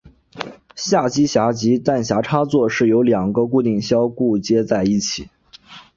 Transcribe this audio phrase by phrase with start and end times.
[0.75, 5.27] 下机匣及弹匣插座是由两个固定销固接在一起。